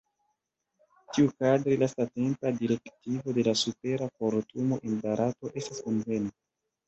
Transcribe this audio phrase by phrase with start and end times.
[1.17, 6.35] Tiukadre lastatempa direktivo de la supera kortumo en Barato estas bonvena.